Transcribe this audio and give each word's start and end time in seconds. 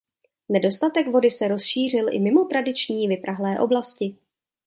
Nedostatek 0.49 1.07
vody 1.07 1.29
se 1.29 1.47
rozšířil 1.47 2.05
i 2.09 2.19
mimo 2.19 2.45
tradiční 2.45 3.07
vyprahlé 3.07 3.59
oblasti. 3.59 4.15